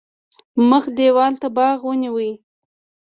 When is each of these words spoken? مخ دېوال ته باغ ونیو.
مخ 0.69 0.83
دېوال 0.97 1.33
ته 1.41 1.47
باغ 1.55 1.77
ونیو. 1.85 2.17